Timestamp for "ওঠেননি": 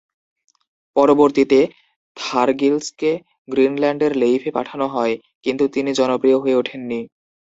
6.61-6.99